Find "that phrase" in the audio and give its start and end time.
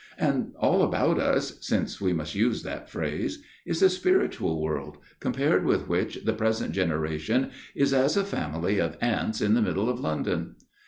2.63-3.43